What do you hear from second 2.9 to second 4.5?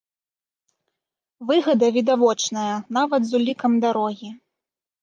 нават з улікам дарогі.